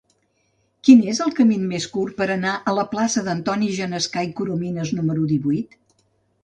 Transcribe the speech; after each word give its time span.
Quin 0.87 1.03
és 1.11 1.19
el 1.25 1.33
camí 1.39 1.57
més 1.73 1.85
curt 1.97 2.17
per 2.23 2.29
anar 2.37 2.55
a 2.71 2.73
la 2.79 2.87
plaça 2.95 3.25
d'Antoni 3.29 3.71
Genescà 3.77 4.27
i 4.31 4.35
Corominas 4.41 4.97
número 5.01 5.29
divuit? 5.37 5.81